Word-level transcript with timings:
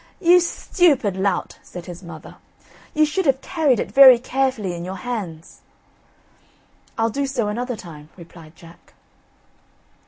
"You 0.19 0.39
stupid 0.39 1.15
lout," 1.15 1.59
said 1.61 1.85
his 1.85 2.01
mother, 2.01 2.37
"you 2.95 3.05
should 3.05 3.27
have 3.27 3.39
carried 3.41 3.79
it 3.79 3.91
very 3.91 4.17
carefully 4.17 4.73
in 4.73 4.83
your 4.83 4.95
hands." 4.95 5.61
"I'll 6.97 7.11
do 7.11 7.27
so 7.27 7.49
another 7.49 7.75
time," 7.75 8.09
replied 8.17 8.55
Jack. 8.55 8.95